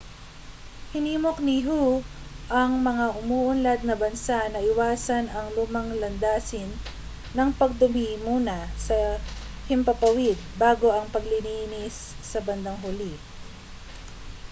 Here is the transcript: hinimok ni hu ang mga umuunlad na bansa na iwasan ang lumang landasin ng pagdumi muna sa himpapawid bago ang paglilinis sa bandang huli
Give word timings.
hinimok 0.93 1.37
ni 1.47 1.57
hu 1.67 1.79
ang 2.59 2.71
mga 2.89 3.05
umuunlad 3.21 3.79
na 3.85 3.95
bansa 4.03 4.37
na 4.53 4.59
iwasan 4.71 5.25
ang 5.37 5.47
lumang 5.57 5.89
landasin 6.01 6.69
ng 7.37 7.49
pagdumi 7.59 8.09
muna 8.25 8.57
sa 8.87 8.97
himpapawid 9.69 10.37
bago 10.61 10.87
ang 10.91 11.05
paglilinis 11.15 11.97
sa 12.31 12.39
bandang 12.47 12.79
huli 12.83 13.13